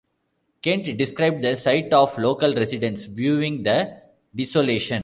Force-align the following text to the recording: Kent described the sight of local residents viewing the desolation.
Kent 0.63 0.97
described 0.97 1.43
the 1.43 1.55
sight 1.55 1.93
of 1.93 2.17
local 2.17 2.55
residents 2.55 3.05
viewing 3.05 3.61
the 3.61 4.01
desolation. 4.35 4.99